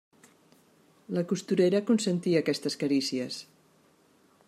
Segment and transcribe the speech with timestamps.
[1.17, 3.41] La costurera consentia aquestes carícies.